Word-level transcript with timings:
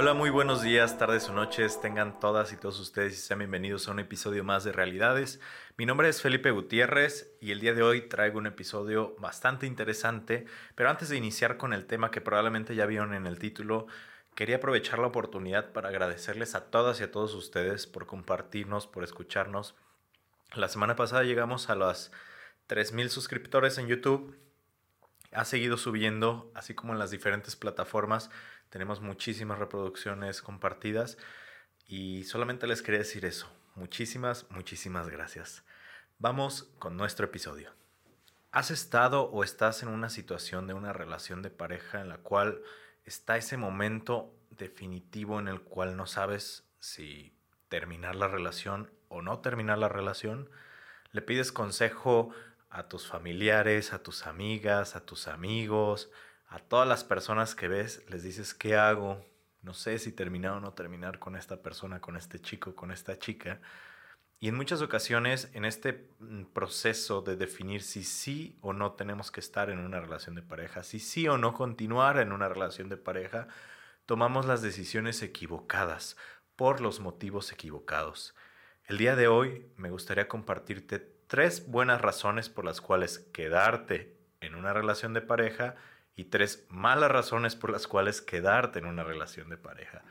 Hola, 0.00 0.14
muy 0.14 0.30
buenos 0.30 0.62
días, 0.62 0.96
tardes 0.96 1.28
o 1.28 1.32
noches, 1.32 1.80
tengan 1.80 2.20
todas 2.20 2.52
y 2.52 2.56
todos 2.56 2.78
ustedes 2.78 3.14
y 3.14 3.16
sean 3.16 3.40
bienvenidos 3.40 3.88
a 3.88 3.90
un 3.90 3.98
episodio 3.98 4.44
más 4.44 4.62
de 4.62 4.70
Realidades. 4.70 5.40
Mi 5.76 5.86
nombre 5.86 6.08
es 6.08 6.22
Felipe 6.22 6.52
Gutiérrez 6.52 7.32
y 7.40 7.50
el 7.50 7.58
día 7.58 7.74
de 7.74 7.82
hoy 7.82 8.02
traigo 8.02 8.38
un 8.38 8.46
episodio 8.46 9.16
bastante 9.18 9.66
interesante, 9.66 10.46
pero 10.76 10.88
antes 10.88 11.08
de 11.08 11.16
iniciar 11.16 11.56
con 11.56 11.72
el 11.72 11.84
tema 11.86 12.12
que 12.12 12.20
probablemente 12.20 12.76
ya 12.76 12.86
vieron 12.86 13.12
en 13.12 13.26
el 13.26 13.40
título, 13.40 13.88
quería 14.36 14.58
aprovechar 14.58 15.00
la 15.00 15.08
oportunidad 15.08 15.72
para 15.72 15.88
agradecerles 15.88 16.54
a 16.54 16.70
todas 16.70 17.00
y 17.00 17.02
a 17.02 17.10
todos 17.10 17.34
ustedes 17.34 17.88
por 17.88 18.06
compartirnos, 18.06 18.86
por 18.86 19.02
escucharnos. 19.02 19.74
La 20.54 20.68
semana 20.68 20.94
pasada 20.94 21.24
llegamos 21.24 21.70
a 21.70 21.74
las 21.74 22.12
3.000 22.68 23.08
suscriptores 23.08 23.78
en 23.78 23.88
YouTube. 23.88 24.38
Ha 25.32 25.44
seguido 25.44 25.76
subiendo, 25.76 26.52
así 26.54 26.72
como 26.72 26.92
en 26.92 27.00
las 27.00 27.10
diferentes 27.10 27.56
plataformas. 27.56 28.30
Tenemos 28.70 29.00
muchísimas 29.00 29.58
reproducciones 29.58 30.42
compartidas 30.42 31.16
y 31.86 32.24
solamente 32.24 32.66
les 32.66 32.82
quería 32.82 32.98
decir 32.98 33.24
eso. 33.24 33.50
Muchísimas, 33.74 34.46
muchísimas 34.50 35.08
gracias. 35.08 35.64
Vamos 36.18 36.64
con 36.78 36.96
nuestro 36.96 37.26
episodio. 37.26 37.72
¿Has 38.50 38.70
estado 38.70 39.30
o 39.30 39.44
estás 39.44 39.82
en 39.82 39.88
una 39.88 40.10
situación 40.10 40.66
de 40.66 40.74
una 40.74 40.92
relación 40.92 41.42
de 41.42 41.50
pareja 41.50 42.00
en 42.00 42.08
la 42.08 42.18
cual 42.18 42.62
está 43.04 43.36
ese 43.36 43.56
momento 43.56 44.34
definitivo 44.50 45.38
en 45.38 45.48
el 45.48 45.60
cual 45.62 45.96
no 45.96 46.06
sabes 46.06 46.64
si 46.78 47.32
terminar 47.68 48.16
la 48.16 48.28
relación 48.28 48.90
o 49.08 49.22
no 49.22 49.40
terminar 49.40 49.78
la 49.78 49.88
relación? 49.88 50.50
Le 51.12 51.22
pides 51.22 51.52
consejo 51.52 52.30
a 52.68 52.88
tus 52.88 53.06
familiares, 53.06 53.92
a 53.92 54.02
tus 54.02 54.26
amigas, 54.26 54.96
a 54.96 55.06
tus 55.06 55.28
amigos, 55.28 56.10
a 56.48 56.58
todas 56.58 56.88
las 56.88 57.04
personas 57.04 57.54
que 57.54 57.68
ves, 57.68 58.04
les 58.08 58.22
dices, 58.22 58.54
¿qué 58.54 58.76
hago? 58.76 59.24
No 59.60 59.74
sé 59.74 59.98
si 59.98 60.12
terminar 60.12 60.52
o 60.52 60.60
no 60.60 60.72
terminar 60.72 61.18
con 61.18 61.36
esta 61.36 61.62
persona, 61.62 62.00
con 62.00 62.16
este 62.16 62.40
chico, 62.40 62.74
con 62.74 62.90
esta 62.90 63.18
chica. 63.18 63.60
Y 64.40 64.48
en 64.48 64.54
muchas 64.54 64.80
ocasiones, 64.80 65.50
en 65.52 65.64
este 65.64 66.10
mm, 66.20 66.44
proceso 66.54 67.22
de 67.22 67.36
definir 67.36 67.82
si 67.82 68.02
sí 68.02 68.56
o 68.62 68.72
no 68.72 68.92
tenemos 68.92 69.30
que 69.30 69.40
estar 69.40 69.68
en 69.68 69.78
una 69.78 70.00
relación 70.00 70.36
de 70.36 70.42
pareja, 70.42 70.82
si 70.84 71.00
sí 71.00 71.28
o 71.28 71.36
no 71.36 71.52
continuar 71.52 72.18
en 72.18 72.32
una 72.32 72.48
relación 72.48 72.88
de 72.88 72.96
pareja, 72.96 73.48
tomamos 74.06 74.46
las 74.46 74.62
decisiones 74.62 75.22
equivocadas 75.22 76.16
por 76.56 76.80
los 76.80 77.00
motivos 77.00 77.52
equivocados. 77.52 78.34
El 78.86 78.96
día 78.96 79.16
de 79.16 79.28
hoy 79.28 79.66
me 79.76 79.90
gustaría 79.90 80.28
compartirte 80.28 80.98
tres 80.98 81.68
buenas 81.68 82.00
razones 82.00 82.48
por 82.48 82.64
las 82.64 82.80
cuales 82.80 83.18
quedarte 83.18 84.16
en 84.40 84.54
una 84.54 84.72
relación 84.72 85.12
de 85.12 85.20
pareja 85.20 85.76
y 86.18 86.24
tres 86.24 86.66
malas 86.68 87.12
razones 87.12 87.54
por 87.54 87.70
las 87.70 87.86
cuales 87.86 88.20
quedarte 88.20 88.80
en 88.80 88.86
una 88.86 89.04
relación 89.04 89.48
de 89.48 89.56
pareja. 89.56 90.02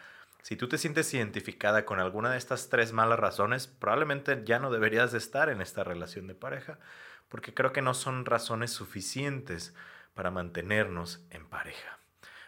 Si 0.41 0.55
tú 0.55 0.69
te 0.69 0.77
sientes 0.77 1.13
identificada 1.13 1.83
con 1.83 1.99
alguna 1.99 2.31
de 2.31 2.37
estas 2.37 2.69
tres 2.69 2.93
malas 2.93 3.19
razones, 3.19 3.67
probablemente 3.67 4.41
ya 4.45 4.57
no 4.57 4.71
deberías 4.71 5.11
de 5.11 5.17
estar 5.17 5.49
en 5.49 5.59
esta 5.59 5.83
relación 5.83 6.25
de 6.27 6.33
pareja, 6.33 6.79
porque 7.27 7.53
creo 7.53 7.73
que 7.73 7.81
no 7.81 7.93
son 7.93 8.25
razones 8.25 8.71
suficientes 8.71 9.75
para 10.13 10.31
mantenernos 10.31 11.25
en 11.29 11.45
pareja. 11.45 11.99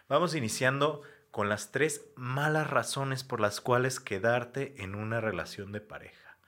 Vamos 0.08 0.34
iniciando 0.34 1.02
con 1.30 1.50
las 1.50 1.70
tres 1.70 2.06
malas 2.16 2.70
razones 2.70 3.24
por 3.24 3.40
las 3.40 3.60
cuales 3.60 4.00
quedarte 4.00 4.82
en 4.82 4.94
una 4.94 5.20
relación 5.20 5.70
de 5.70 5.82
pareja. 5.82 6.38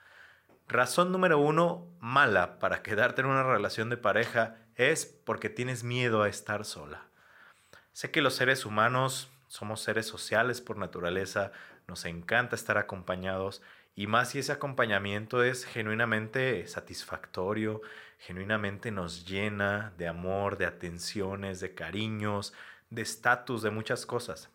Razón 0.66 1.12
número 1.12 1.38
uno, 1.38 1.86
mala 2.00 2.58
para 2.58 2.82
quedarte 2.82 3.20
en 3.20 3.26
una 3.26 3.42
relación 3.42 3.90
de 3.90 3.98
pareja 3.98 4.61
es 4.76 5.06
porque 5.06 5.48
tienes 5.48 5.84
miedo 5.84 6.22
a 6.22 6.28
estar 6.28 6.64
sola. 6.64 7.02
Sé 7.92 8.10
que 8.10 8.22
los 8.22 8.34
seres 8.34 8.64
humanos 8.64 9.28
somos 9.48 9.82
seres 9.82 10.06
sociales 10.06 10.60
por 10.60 10.78
naturaleza, 10.78 11.52
nos 11.86 12.04
encanta 12.06 12.56
estar 12.56 12.78
acompañados 12.78 13.60
y 13.94 14.06
más 14.06 14.30
si 14.30 14.38
ese 14.38 14.52
acompañamiento 14.52 15.42
es 15.42 15.66
genuinamente 15.66 16.66
satisfactorio, 16.66 17.82
genuinamente 18.18 18.90
nos 18.90 19.26
llena 19.26 19.92
de 19.98 20.08
amor, 20.08 20.56
de 20.56 20.64
atenciones, 20.64 21.60
de 21.60 21.74
cariños, 21.74 22.54
de 22.88 23.02
estatus, 23.02 23.62
de 23.62 23.70
muchas 23.70 24.06
cosas. 24.06 24.48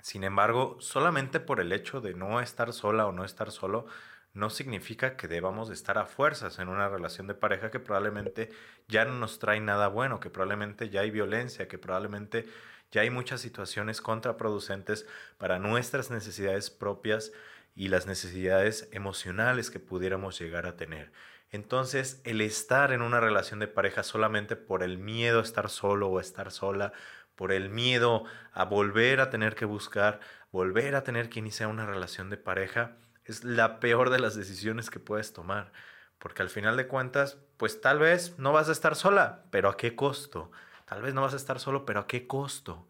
Sin 0.00 0.22
embargo, 0.22 0.76
solamente 0.78 1.40
por 1.40 1.60
el 1.60 1.72
hecho 1.72 2.00
de 2.00 2.14
no 2.14 2.40
estar 2.40 2.72
sola 2.72 3.06
o 3.06 3.12
no 3.12 3.24
estar 3.24 3.50
solo, 3.50 3.86
no 4.32 4.50
significa 4.50 5.16
que 5.16 5.28
debamos 5.28 5.70
estar 5.70 5.98
a 5.98 6.06
fuerzas 6.06 6.58
en 6.58 6.68
una 6.68 6.88
relación 6.88 7.26
de 7.26 7.34
pareja 7.34 7.70
que 7.70 7.80
probablemente 7.80 8.50
ya 8.88 9.04
no 9.04 9.14
nos 9.14 9.38
trae 9.38 9.60
nada 9.60 9.88
bueno, 9.88 10.20
que 10.20 10.30
probablemente 10.30 10.88
ya 10.88 11.00
hay 11.00 11.10
violencia, 11.10 11.68
que 11.68 11.78
probablemente 11.78 12.46
ya 12.92 13.02
hay 13.02 13.10
muchas 13.10 13.40
situaciones 13.40 14.00
contraproducentes 14.00 15.06
para 15.38 15.58
nuestras 15.58 16.10
necesidades 16.10 16.70
propias 16.70 17.32
y 17.74 17.88
las 17.88 18.06
necesidades 18.06 18.88
emocionales 18.92 19.70
que 19.70 19.80
pudiéramos 19.80 20.38
llegar 20.38 20.66
a 20.66 20.76
tener. 20.76 21.12
Entonces, 21.52 22.20
el 22.24 22.40
estar 22.40 22.92
en 22.92 23.02
una 23.02 23.20
relación 23.20 23.58
de 23.58 23.66
pareja 23.66 24.02
solamente 24.02 24.54
por 24.54 24.82
el 24.82 24.98
miedo 24.98 25.40
a 25.40 25.42
estar 25.42 25.68
solo 25.68 26.08
o 26.08 26.20
estar 26.20 26.52
sola, 26.52 26.92
por 27.34 27.52
el 27.52 27.70
miedo 27.70 28.24
a 28.52 28.64
volver 28.64 29.20
a 29.20 29.30
tener 29.30 29.54
que 29.54 29.64
buscar, 29.64 30.20
volver 30.52 30.94
a 30.94 31.02
tener 31.02 31.28
que 31.28 31.40
iniciar 31.40 31.68
una 31.68 31.86
relación 31.86 32.30
de 32.30 32.36
pareja, 32.36 32.96
es 33.30 33.44
la 33.44 33.80
peor 33.80 34.10
de 34.10 34.18
las 34.18 34.34
decisiones 34.34 34.90
que 34.90 35.00
puedes 35.00 35.32
tomar. 35.32 35.72
Porque 36.18 36.42
al 36.42 36.50
final 36.50 36.76
de 36.76 36.86
cuentas, 36.86 37.38
pues 37.56 37.80
tal 37.80 37.98
vez 37.98 38.38
no 38.38 38.52
vas 38.52 38.68
a 38.68 38.72
estar 38.72 38.94
sola, 38.96 39.44
pero 39.50 39.70
¿a 39.70 39.76
qué 39.76 39.96
costo? 39.96 40.50
Tal 40.86 41.02
vez 41.02 41.14
no 41.14 41.22
vas 41.22 41.34
a 41.34 41.36
estar 41.36 41.60
solo, 41.60 41.86
pero 41.86 42.00
¿a 42.00 42.06
qué 42.06 42.26
costo? 42.26 42.86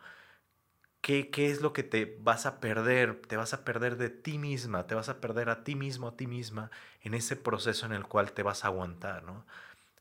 ¿Qué, 1.00 1.30
¿Qué 1.30 1.50
es 1.50 1.62
lo 1.62 1.72
que 1.72 1.82
te 1.82 2.18
vas 2.20 2.44
a 2.46 2.60
perder? 2.60 3.22
Te 3.26 3.36
vas 3.36 3.54
a 3.54 3.64
perder 3.64 3.96
de 3.96 4.10
ti 4.10 4.38
misma, 4.38 4.86
te 4.86 4.94
vas 4.94 5.08
a 5.08 5.20
perder 5.20 5.48
a 5.48 5.64
ti 5.64 5.74
mismo, 5.74 6.08
a 6.08 6.16
ti 6.16 6.26
misma, 6.26 6.70
en 7.02 7.14
ese 7.14 7.36
proceso 7.36 7.86
en 7.86 7.92
el 7.92 8.04
cual 8.04 8.32
te 8.32 8.42
vas 8.42 8.64
a 8.64 8.68
aguantar, 8.68 9.22
¿no? 9.22 9.46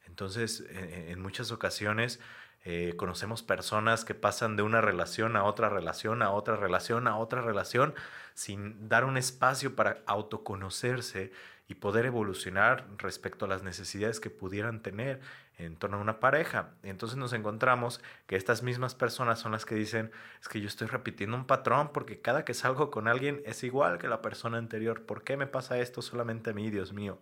Entonces, 0.06 0.66
en, 0.72 1.22
muchas 1.22 1.52
ocasiones 1.52 2.20
eh, 2.66 2.94
conocemos 2.98 3.42
personas 3.42 4.04
que 4.04 4.16
pasan 4.16 4.56
de 4.56 4.64
una 4.64 4.82
relación 4.82 5.36
a 5.36 5.44
otra 5.44 5.70
relación, 5.70 6.22
a 6.22 6.32
otra 6.32 6.56
relación, 6.56 7.08
a 7.08 7.18
otra 7.18 7.42
relación, 7.42 7.94
sin 8.34 8.90
dar 8.90 9.06
un 9.06 9.18
espacio 9.18 9.76
para 9.76 10.02
autoconocerse 10.06 11.32
y 11.70 11.76
poder 11.76 12.06
evolucionar 12.08 12.86
respecto 12.98 13.46
a 13.46 13.48
las 13.48 13.64
necesidades 13.64 14.20
que 14.20 14.32
pudieran 14.32 14.82
tener 14.82 15.22
en 15.60 15.76
torno 15.76 15.98
a 15.98 16.02
una 16.02 16.20
pareja. 16.20 16.72
Y 16.84 16.90
entonces 16.90 17.18
nos 17.18 17.32
encontramos 17.32 18.02
que 18.26 18.36
estas 18.36 18.64
mismas 18.64 18.96
personas 18.96 19.40
son 19.40 19.52
las 19.52 19.66
que 19.66 19.76
dicen, 19.76 20.12
es 20.42 20.48
que 20.48 20.62
yo 20.62 20.68
estoy 20.68 20.88
repitiendo 20.88 21.38
un 21.38 21.46
patrón 21.46 21.92
porque 21.94 22.22
cada 22.22 22.44
que 22.44 22.56
salgo 22.56 22.90
con 22.90 23.08
alguien 23.08 23.42
es 23.46 23.64
igual 23.64 24.00
que 24.00 24.08
la 24.08 24.22
persona 24.22 24.58
anterior. 24.58 25.06
¿Por 25.06 25.24
qué 25.24 25.38
me 25.38 25.48
pasa 25.48 25.78
esto 25.78 26.02
solamente 26.02 26.50
a 26.50 26.54
mí, 26.54 26.72
Dios 26.72 26.92
mío? 26.92 27.20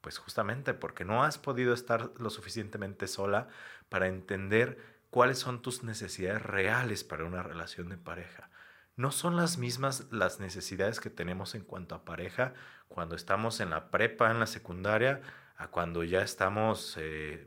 Pues 0.00 0.18
justamente 0.18 0.74
porque 0.74 1.04
no 1.04 1.22
has 1.22 1.38
podido 1.38 1.72
estar 1.72 2.10
lo 2.18 2.30
suficientemente 2.30 3.06
sola 3.06 3.48
para 3.90 4.08
entender 4.08 4.78
cuáles 5.10 5.38
son 5.38 5.60
tus 5.60 5.84
necesidades 5.84 6.40
reales 6.40 7.04
para 7.04 7.24
una 7.26 7.42
relación 7.42 7.90
de 7.90 7.98
pareja. 7.98 8.48
No 8.96 9.12
son 9.12 9.36
las 9.36 9.58
mismas 9.58 10.06
las 10.10 10.40
necesidades 10.40 11.00
que 11.00 11.10
tenemos 11.10 11.54
en 11.54 11.64
cuanto 11.64 11.94
a 11.94 12.04
pareja 12.04 12.54
cuando 12.88 13.14
estamos 13.14 13.60
en 13.60 13.70
la 13.70 13.90
prepa, 13.90 14.30
en 14.30 14.40
la 14.40 14.46
secundaria, 14.46 15.20
a 15.56 15.68
cuando 15.68 16.02
ya 16.04 16.22
estamos 16.22 16.98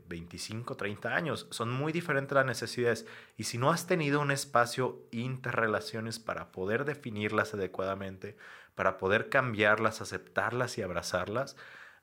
25, 0.08 0.72
eh, 0.72 0.76
30 0.76 1.14
años. 1.14 1.48
Son 1.50 1.70
muy 1.70 1.92
diferentes 1.92 2.34
las 2.34 2.46
necesidades. 2.46 3.06
Y 3.36 3.44
si 3.44 3.58
no 3.58 3.70
has 3.70 3.86
tenido 3.86 4.20
un 4.20 4.30
espacio 4.30 5.06
interrelaciones 5.10 6.18
para 6.20 6.52
poder 6.52 6.84
definirlas 6.84 7.54
adecuadamente, 7.54 8.36
para 8.74 8.98
poder 8.98 9.28
cambiarlas, 9.28 10.00
aceptarlas 10.00 10.78
y 10.78 10.82
abrazarlas, 10.82 11.56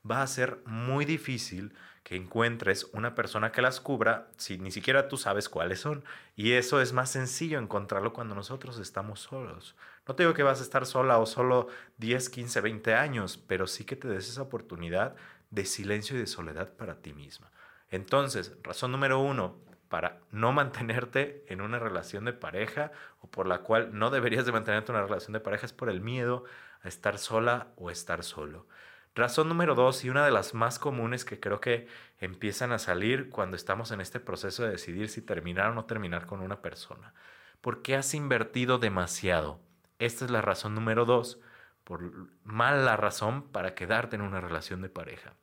va 0.08 0.22
a 0.22 0.26
ser 0.26 0.60
muy 0.66 1.04
difícil 1.04 1.74
que 2.02 2.16
encuentres 2.16 2.84
una 2.92 3.14
persona 3.14 3.52
que 3.52 3.62
las 3.62 3.80
cubra 3.80 4.28
si 4.36 4.58
ni 4.58 4.70
siquiera 4.70 5.08
tú 5.08 5.16
sabes 5.16 5.48
cuáles 5.48 5.80
son. 5.80 6.04
Y 6.36 6.52
eso 6.52 6.80
es 6.80 6.92
más 6.92 7.10
sencillo 7.10 7.58
encontrarlo 7.58 8.12
cuando 8.12 8.34
nosotros 8.34 8.78
estamos 8.78 9.20
solos. 9.20 9.76
No 10.06 10.14
te 10.14 10.24
digo 10.24 10.34
que 10.34 10.42
vas 10.42 10.60
a 10.60 10.64
estar 10.64 10.84
sola 10.86 11.18
o 11.18 11.26
solo 11.26 11.68
10, 11.98 12.28
15, 12.28 12.60
20 12.60 12.94
años, 12.94 13.38
pero 13.46 13.66
sí 13.66 13.84
que 13.84 13.96
te 13.96 14.08
des 14.08 14.28
esa 14.28 14.42
oportunidad 14.42 15.14
de 15.50 15.64
silencio 15.64 16.16
y 16.16 16.20
de 16.20 16.26
soledad 16.26 16.72
para 16.74 17.02
ti 17.02 17.12
misma. 17.12 17.50
Entonces, 17.90 18.56
razón 18.62 18.90
número 18.90 19.20
uno, 19.20 19.60
para 19.88 20.20
no 20.30 20.52
mantenerte 20.52 21.44
en 21.48 21.60
una 21.60 21.78
relación 21.78 22.24
de 22.24 22.32
pareja 22.32 22.92
o 23.20 23.30
por 23.30 23.46
la 23.46 23.58
cual 23.58 23.90
no 23.92 24.08
deberías 24.08 24.46
de 24.46 24.52
mantenerte 24.52 24.90
en 24.90 24.96
una 24.96 25.06
relación 25.06 25.34
de 25.34 25.40
pareja 25.40 25.66
es 25.66 25.74
por 25.74 25.90
el 25.90 26.00
miedo 26.00 26.44
a 26.82 26.88
estar 26.88 27.18
sola 27.18 27.68
o 27.76 27.90
estar 27.90 28.24
solo. 28.24 28.66
Razón 29.14 29.48
número 29.48 29.74
dos 29.74 30.04
y 30.04 30.10
una 30.10 30.24
de 30.24 30.30
las 30.30 30.54
más 30.54 30.78
comunes 30.78 31.26
que 31.26 31.38
creo 31.38 31.60
que 31.60 31.86
empiezan 32.18 32.72
a 32.72 32.78
salir 32.78 33.28
cuando 33.28 33.56
estamos 33.56 33.90
en 33.90 34.00
este 34.00 34.20
proceso 34.20 34.62
de 34.62 34.70
decidir 34.70 35.10
si 35.10 35.20
terminar 35.20 35.68
o 35.70 35.74
no 35.74 35.84
terminar 35.84 36.24
con 36.26 36.40
una 36.40 36.62
persona. 36.62 37.12
¿Por 37.60 37.82
qué 37.82 37.94
has 37.94 38.14
invertido 38.14 38.78
demasiado? 38.78 39.60
Esta 39.98 40.24
es 40.24 40.30
la 40.30 40.40
razón 40.40 40.74
número 40.74 41.04
dos, 41.04 41.40
por 41.84 42.00
mala 42.42 42.96
razón 42.96 43.50
para 43.50 43.74
quedarte 43.74 44.16
en 44.16 44.22
una 44.22 44.40
relación 44.40 44.80
de 44.80 44.88
pareja. 44.88 45.34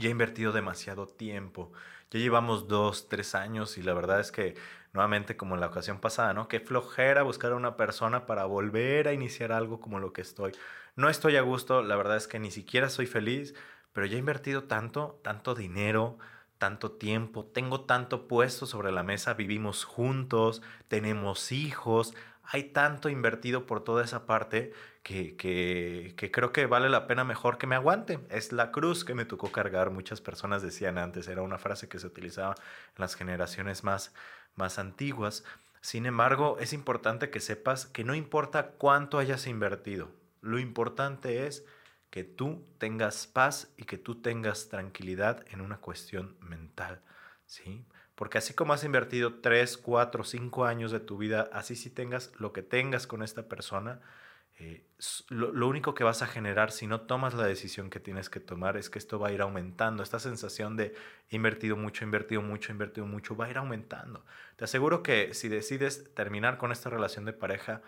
Ya 0.00 0.08
he 0.08 0.12
invertido 0.12 0.52
demasiado 0.52 1.06
tiempo. 1.06 1.72
Ya 2.10 2.18
llevamos 2.18 2.68
dos, 2.68 3.08
tres 3.08 3.34
años 3.34 3.76
y 3.76 3.82
la 3.82 3.92
verdad 3.92 4.18
es 4.18 4.32
que 4.32 4.56
nuevamente 4.94 5.36
como 5.36 5.54
en 5.54 5.60
la 5.60 5.66
ocasión 5.66 6.00
pasada, 6.00 6.32
¿no? 6.32 6.48
Qué 6.48 6.58
flojera 6.58 7.22
buscar 7.22 7.52
a 7.52 7.56
una 7.56 7.76
persona 7.76 8.24
para 8.26 8.46
volver 8.46 9.08
a 9.08 9.12
iniciar 9.12 9.52
algo 9.52 9.78
como 9.80 10.00
lo 10.00 10.12
que 10.14 10.22
estoy. 10.22 10.52
No 10.96 11.10
estoy 11.10 11.36
a 11.36 11.42
gusto, 11.42 11.82
la 11.82 11.96
verdad 11.96 12.16
es 12.16 12.26
que 12.26 12.40
ni 12.40 12.50
siquiera 12.50 12.88
soy 12.88 13.06
feliz, 13.06 13.54
pero 13.92 14.06
ya 14.06 14.16
he 14.16 14.18
invertido 14.18 14.64
tanto, 14.64 15.20
tanto 15.22 15.54
dinero, 15.54 16.18
tanto 16.58 16.92
tiempo, 16.92 17.44
tengo 17.44 17.82
tanto 17.82 18.26
puesto 18.26 18.66
sobre 18.66 18.92
la 18.92 19.02
mesa, 19.02 19.34
vivimos 19.34 19.84
juntos, 19.84 20.62
tenemos 20.88 21.52
hijos, 21.52 22.14
hay 22.52 22.64
tanto 22.64 23.08
invertido 23.08 23.64
por 23.64 23.84
toda 23.84 24.04
esa 24.04 24.26
parte 24.26 24.72
que, 25.04 25.36
creo 26.32 26.52
que 26.52 26.66
vale 26.66 26.88
la 26.88 27.06
pena 27.06 27.22
mejor 27.22 27.58
que 27.58 27.68
me 27.68 27.76
aguante. 27.76 28.18
Es 28.28 28.50
la 28.50 28.72
cruz 28.72 29.04
que 29.04 29.14
me 29.14 29.24
tocó 29.24 29.52
cargar. 29.52 29.90
Muchas 29.90 30.20
personas 30.20 30.60
decían 30.60 30.98
antes, 30.98 31.28
era 31.28 31.42
una 31.42 31.58
frase 31.58 31.88
que 31.88 32.00
se 32.00 32.08
utilizaba 32.08 32.56
en 32.56 32.96
las 32.96 33.14
generaciones 33.14 33.84
más, 33.84 34.12
más 34.56 34.80
antiguas. 34.80 35.44
Sin 35.80 36.06
embargo, 36.06 36.56
es 36.58 36.72
importante 36.72 37.30
que 37.30 37.38
sepas 37.38 37.86
que 37.86 38.02
no 38.02 38.16
importa 38.16 38.72
cuánto 38.72 39.18
hayas 39.18 39.46
invertido, 39.46 40.10
lo 40.40 40.58
importante 40.58 41.46
es 41.46 41.64
que 42.10 42.24
tú 42.24 42.66
tengas 42.78 43.28
paz 43.28 43.72
y 43.76 43.84
que 43.84 43.96
tú 43.96 44.20
tengas 44.20 44.68
tranquilidad 44.68 45.44
en 45.50 45.60
una 45.60 45.78
cuestión 45.78 46.36
mental, 46.40 47.00
¿sí? 47.46 47.86
Porque 48.20 48.36
así 48.36 48.52
como 48.52 48.74
has 48.74 48.84
invertido 48.84 49.36
3, 49.40 49.78
4, 49.78 50.24
5 50.24 50.66
años 50.66 50.92
de 50.92 51.00
tu 51.00 51.16
vida, 51.16 51.48
así 51.54 51.74
si 51.74 51.88
tengas 51.88 52.32
lo 52.38 52.52
que 52.52 52.60
tengas 52.60 53.06
con 53.06 53.22
esta 53.22 53.48
persona, 53.48 54.02
eh, 54.58 54.84
lo, 55.30 55.66
único 55.66 55.94
que 55.94 56.04
vas 56.04 56.20
a 56.20 56.26
generar 56.26 56.70
si 56.70 56.86
no 56.86 57.00
tomas 57.00 57.32
la 57.32 57.46
decisión 57.46 57.88
que 57.88 57.98
tienes 57.98 58.28
que 58.28 58.38
tomar 58.38 58.76
es 58.76 58.90
que 58.90 58.98
esto 58.98 59.18
va 59.18 59.28
a 59.28 59.32
ir 59.32 59.40
aumentando. 59.40 60.02
Esta 60.02 60.18
sensación 60.18 60.76
de 60.76 60.94
invertido 61.30 61.78
mucho, 61.78 62.04
invertido 62.04 62.42
mucho, 62.42 62.72
invertido 62.72 63.06
mucho, 63.06 63.36
va 63.36 63.46
a 63.46 63.50
ir 63.50 63.56
aumentando. 63.56 64.22
Te 64.56 64.64
aseguro 64.64 65.02
que 65.02 65.32
si 65.32 65.48
decides 65.48 66.12
terminar 66.12 66.58
con 66.58 66.72
esta 66.72 66.90
relación 66.90 67.24
de 67.24 67.32
pareja 67.32 67.80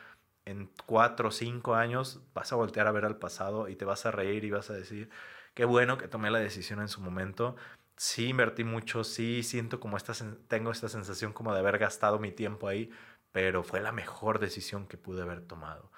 en 0.47 0.71
cuatro 0.87 1.29
o 1.29 1.31
cinco 1.31 1.75
años, 1.75 2.23
vas 2.33 2.55
a 2.55 2.57
voltear 2.57 2.87
a 2.87 2.93
ver 2.93 3.05
al 3.05 3.19
pasado 3.19 3.69
y 3.69 3.77
te 3.77 3.85
vas 3.85 4.07
a 4.07 4.11
reír 4.11 4.45
y 4.45 4.51
vas 4.51 4.71
a 4.71 4.73
decir, 4.73 5.11
qué 5.53 5.67
bueno 5.67 5.99
que 5.99 6.09
tomé 6.09 6.31
la 6.31 6.39
decisión 6.39 6.81
en 6.81 6.89
su 6.89 7.03
momento. 7.03 7.55
Sí 7.97 8.29
invertí 8.29 8.65
mucho, 8.65 9.05
sí 9.05 9.43
siento 9.43 9.79
como 9.81 9.97
esta, 9.97 10.13
tengo 10.49 10.73
esta 10.73 10.89
sensación 10.89 11.33
como 11.33 11.53
de 11.53 11.61
haber 11.61 11.79
gastado 11.79 12.19
mi 12.19 12.33
tiempo 12.33 12.69
ahí, 12.69 12.91
pero 13.33 13.63
fue 13.63 13.81
la 13.81 13.93
mejor 13.93 14.39
decisión 14.39 14.87
que 14.87 14.97
pude 14.97 15.23
haber 15.23 15.43
tomado. 15.43 15.91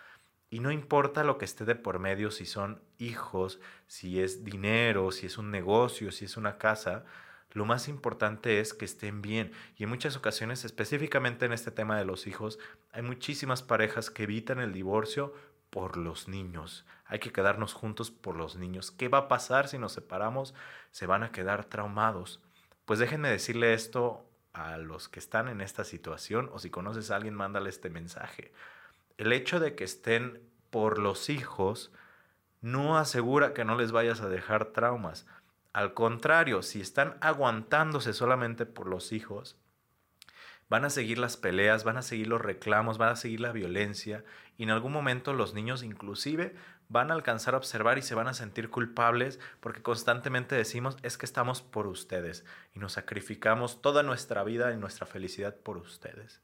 Y 0.50 0.60
no 0.60 0.70
importa 0.70 1.24
lo 1.24 1.38
que 1.38 1.44
esté 1.44 1.64
de 1.64 1.74
por 1.74 1.98
medio, 1.98 2.30
si 2.30 2.46
son 2.46 2.80
hijos, 2.98 3.60
si 3.86 4.20
es 4.20 4.44
dinero, 4.44 5.10
si 5.10 5.26
es 5.26 5.38
un 5.38 5.50
negocio, 5.50 6.12
si 6.12 6.26
es 6.26 6.36
una 6.36 6.58
casa, 6.58 7.04
lo 7.50 7.64
más 7.64 7.88
importante 7.88 8.60
es 8.60 8.74
que 8.74 8.84
estén 8.84 9.22
bien. 9.22 9.52
Y 9.76 9.84
en 9.84 9.88
muchas 9.88 10.16
ocasiones, 10.16 10.64
específicamente 10.64 11.46
en 11.46 11.52
este 11.52 11.70
tema 11.70 11.98
de 11.98 12.04
los 12.04 12.26
hijos, 12.26 12.58
hay 12.92 13.02
muchísimas 13.02 13.62
parejas 13.62 14.10
que 14.10 14.24
evitan 14.24 14.60
el 14.60 14.72
divorcio 14.72 15.34
por 15.74 15.96
los 15.96 16.28
niños. 16.28 16.86
Hay 17.04 17.18
que 17.18 17.32
quedarnos 17.32 17.74
juntos 17.74 18.12
por 18.12 18.36
los 18.36 18.54
niños. 18.54 18.92
¿Qué 18.92 19.08
va 19.08 19.18
a 19.18 19.28
pasar 19.28 19.66
si 19.66 19.76
nos 19.76 19.92
separamos? 19.92 20.54
Se 20.92 21.06
van 21.06 21.24
a 21.24 21.32
quedar 21.32 21.64
traumados. 21.64 22.40
Pues 22.84 23.00
déjenme 23.00 23.28
decirle 23.28 23.74
esto 23.74 24.24
a 24.52 24.78
los 24.78 25.08
que 25.08 25.18
están 25.18 25.48
en 25.48 25.60
esta 25.60 25.82
situación 25.82 26.48
o 26.52 26.60
si 26.60 26.70
conoces 26.70 27.10
a 27.10 27.16
alguien, 27.16 27.34
mándale 27.34 27.70
este 27.70 27.90
mensaje 27.90 28.52
el 29.16 29.32
hecho 29.32 29.60
de 29.60 29.74
que 29.74 29.84
estén 29.84 30.40
por 30.70 30.98
los 30.98 31.30
hijos 31.30 31.92
no 32.60 32.98
asegura 32.98 33.52
que 33.52 33.64
no 33.64 33.76
les 33.76 33.92
vayas 33.92 34.20
a 34.20 34.28
dejar 34.28 34.66
traumas. 34.66 35.26
Al 35.72 35.94
contrario, 35.94 36.62
si 36.62 36.80
están 36.80 37.16
aguantándose 37.20 38.12
solamente 38.12 38.64
por 38.66 38.88
los 38.88 39.12
hijos, 39.12 39.56
van 40.68 40.84
a 40.84 40.90
seguir 40.90 41.18
las 41.18 41.36
peleas, 41.36 41.84
van 41.84 41.96
a 41.96 42.02
seguir 42.02 42.26
los 42.28 42.40
reclamos, 42.40 42.98
van 42.98 43.10
a 43.10 43.16
seguir 43.16 43.40
la 43.40 43.52
violencia 43.52 44.24
y 44.56 44.64
en 44.64 44.70
algún 44.70 44.92
momento 44.92 45.32
los 45.32 45.54
niños 45.54 45.82
inclusive 45.82 46.54
van 46.88 47.10
a 47.10 47.14
alcanzar 47.14 47.54
a 47.54 47.58
observar 47.58 47.98
y 47.98 48.02
se 48.02 48.14
van 48.14 48.28
a 48.28 48.34
sentir 48.34 48.70
culpables 48.70 49.40
porque 49.60 49.82
constantemente 49.82 50.54
decimos 50.54 50.96
es 51.02 51.16
que 51.16 51.26
estamos 51.26 51.62
por 51.62 51.86
ustedes 51.86 52.44
y 52.74 52.78
nos 52.78 52.92
sacrificamos 52.92 53.82
toda 53.82 54.02
nuestra 54.02 54.44
vida 54.44 54.72
y 54.72 54.76
nuestra 54.76 55.06
felicidad 55.06 55.56
por 55.56 55.76
ustedes 55.76 56.40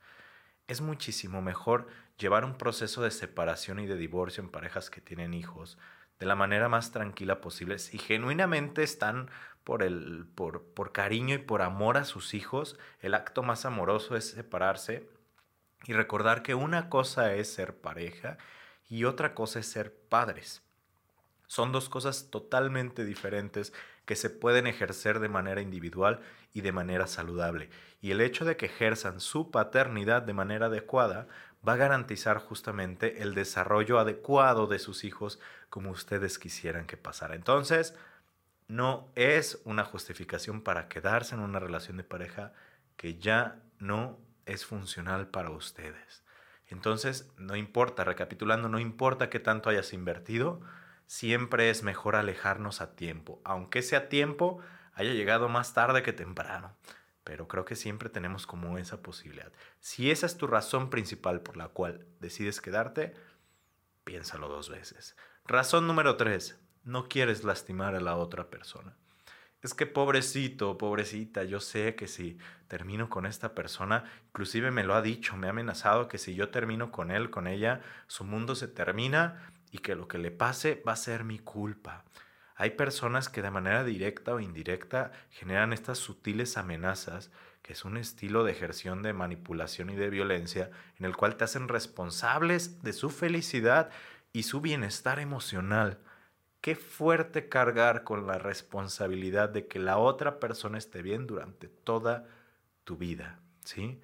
es 0.71 0.81
muchísimo 0.81 1.43
mejor 1.43 1.89
llevar 2.17 2.45
un 2.45 2.57
proceso 2.57 3.03
de 3.03 3.11
separación 3.11 3.81
y 3.81 3.87
de 3.87 3.97
divorcio 3.97 4.43
en 4.43 4.51
parejas 4.51 4.89
que 4.89 5.01
tienen 5.01 5.35
hijos 5.35 5.79
de 6.21 6.27
la 6.27 6.37
manera 6.37 6.69
más 6.69 6.93
tranquila 6.93 7.41
posible. 7.41 7.79
Si 7.79 7.99
genuinamente 7.99 8.83
están 8.83 9.31
por, 9.65 9.83
el, 9.83 10.27
por, 10.35 10.63
por 10.63 10.93
cariño 10.93 11.35
y 11.35 11.39
por 11.39 11.63
amor 11.63 11.97
a 11.97 12.05
sus 12.05 12.35
hijos, 12.35 12.79
el 13.01 13.15
acto 13.15 13.43
más 13.43 13.65
amoroso 13.65 14.17
es 14.17 14.31
separarse 14.31 15.09
y 15.85 15.95
recordar 15.95 16.43
que 16.43 16.55
una 16.55 16.89
cosa 16.91 17.35
es 17.35 17.53
ser 17.53 17.75
pareja 17.77 18.37
y 18.89 19.05
otra 19.05 19.35
cosa 19.35 19.61
es 19.61 19.67
ser 19.67 19.95
padres. 19.95 20.63
Son 21.47 21.73
dos 21.73 21.89
cosas 21.89 22.31
totalmente 22.31 23.05
diferentes 23.05 23.73
que 24.05 24.15
se 24.15 24.31
pueden 24.31 24.67
ejercer 24.67 25.21
de 25.21 25.29
manera 25.29 25.63
individual 25.63 26.21
y 26.53 26.61
de 26.61 26.73
manera 26.73 27.07
saludable. 27.07 27.71
Y 28.01 28.11
el 28.11 28.21
hecho 28.21 28.45
de 28.45 28.57
que 28.57 28.67
ejerzan 28.67 29.21
su 29.21 29.51
paternidad 29.51 30.23
de 30.23 30.33
manera 30.33 30.67
adecuada 30.67 31.29
va 31.67 31.75
a 31.75 31.77
garantizar 31.77 32.39
justamente 32.39 33.23
el 33.23 33.35
desarrollo 33.35 33.99
adecuado 33.99 34.67
de 34.67 34.79
sus 34.79 35.05
hijos 35.05 35.41
como 35.71 35.91
ustedes 35.91 36.39
quisieran 36.39 36.87
que 36.87 36.97
pasara. 36.97 37.35
Entonces, 37.35 37.95
no 38.69 39.11
es 39.15 39.61
una 39.65 39.85
justificación 39.85 40.63
para 40.63 40.89
quedarse 40.89 41.35
en 41.35 41.41
una 41.41 41.59
relación 41.59 41.97
de 41.97 42.05
pareja 42.05 42.53
que 42.97 43.19
ya 43.19 43.63
no 43.79 44.19
es 44.47 44.67
funcional 44.67 45.29
para 45.29 45.51
ustedes. 45.51 46.23
Entonces, 46.67 47.33
no 47.37 47.57
importa, 47.57 48.05
recapitulando, 48.05 48.69
no 48.69 48.79
importa 48.79 49.31
qué 49.31 49.41
tanto 49.41 49.71
hayas 49.71 49.93
invertido, 49.93 50.61
siempre 51.07 51.71
es 51.71 51.83
mejor 51.83 52.15
alejarnos 52.15 52.81
a 52.81 52.95
tiempo, 52.95 53.41
aunque 53.45 53.81
ese 53.81 53.99
tiempo 54.01 54.61
haya 54.95 55.13
llegado 55.13 55.49
más 55.49 55.75
tarde 55.75 56.03
que 56.03 56.13
temprano. 56.13 56.77
Pero 57.25 57.49
creo 57.49 57.65
que 57.65 57.77
siempre 57.77 58.09
tenemos 58.09 58.47
como 58.47 58.79
esa 58.79 59.03
posibilidad. 59.03 59.53
Si 59.81 60.11
esa 60.11 60.27
es 60.27 60.37
tu 60.37 60.47
razón 60.47 60.91
principal 60.91 61.41
por 61.41 61.57
la 61.57 61.69
cual 61.69 62.07
decides 62.21 62.61
quedarte, 62.61 63.15
piénsalo 64.05 64.49
dos 64.49 64.71
veces. 64.71 65.17
Razón 65.51 65.89
número 65.89 66.17
tres, 66.17 66.61
no 66.85 67.09
quieres 67.09 67.43
lastimar 67.43 67.97
a 67.97 68.01
la 68.01 68.15
otra 68.15 68.51
persona. 68.51 68.95
Es 69.63 69.75
que 69.75 69.85
pobrecito, 69.85 70.79
pobrecita, 70.79 71.43
yo 71.43 71.59
sé 71.59 71.97
que 71.97 72.07
si 72.07 72.39
termino 72.69 73.11
con 73.11 73.27
esta 73.27 73.53
persona, 73.53 74.05
inclusive 74.29 74.71
me 74.71 74.85
lo 74.85 74.95
ha 74.95 75.03
dicho, 75.03 75.37
me 75.37 75.49
ha 75.49 75.51
amenazado 75.51 76.07
que 76.07 76.19
si 76.19 76.37
yo 76.37 76.51
termino 76.51 76.93
con 76.93 77.11
él, 77.11 77.31
con 77.31 77.49
ella, 77.49 77.81
su 78.07 78.23
mundo 78.23 78.55
se 78.55 78.69
termina 78.69 79.51
y 79.73 79.79
que 79.79 79.97
lo 79.97 80.07
que 80.07 80.19
le 80.19 80.31
pase 80.31 80.85
va 80.87 80.93
a 80.93 80.97
ser 80.97 81.25
mi 81.25 81.41
culpa. 81.41 82.05
Hay 82.55 82.71
personas 82.71 83.29
que 83.29 83.43
de 83.43 83.51
manera 83.51 83.83
directa 83.83 84.33
o 84.35 84.39
indirecta 84.39 85.11
generan 85.31 85.73
estas 85.73 85.99
sutiles 85.99 86.59
amenazas, 86.59 87.33
que 87.63 87.73
es 87.73 87.85
un 87.85 87.97
estilo 87.97 88.45
de 88.45 88.53
ejerción 88.53 89.03
de 89.03 89.15
manipulación 89.15 89.91
y 89.91 89.97
de 89.97 90.11
violencia, 90.11 90.71
en 91.01 91.07
el 91.07 91.17
cual 91.17 91.35
te 91.35 91.43
hacen 91.43 91.67
responsables 91.67 92.83
de 92.83 92.93
su 92.93 93.11
felicidad 93.11 93.91
y 94.33 94.45
su 94.45 94.61
bienestar 94.61 95.19
emocional. 95.19 95.99
Qué 96.61 96.77
fuerte 96.77 97.49
cargar 97.49 98.05
con 98.05 98.27
la 98.27 98.39
responsabilidad 98.39 99.49
de 99.49 99.67
que 99.67 99.79
la 99.79 99.99
otra 99.99 100.39
persona 100.39 100.79
esté 100.79 101.03
bien 101.03 101.27
durante 101.27 101.69
toda 101.69 102.27
tu 102.85 102.97
vida, 102.97 103.41
¿sí? 103.65 104.01